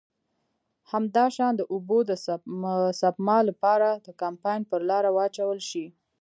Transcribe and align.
همداشان 0.91 1.51
د 1.55 1.61
اوبو 1.73 1.97
د 2.09 2.11
سپما 3.01 3.37
له 3.47 3.53
پاره 3.63 3.91
د 4.05 4.07
کمپاین 4.21 4.61
پر 4.69 4.81
لاره 4.89 5.09
واچول 5.17 5.59
شي. 5.69 5.85